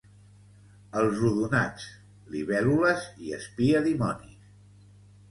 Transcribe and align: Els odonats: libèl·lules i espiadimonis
Els 1.01 1.19
odonats: 1.27 1.83
libèl·lules 2.35 3.05
i 3.27 3.35
espiadimonis 3.39 4.49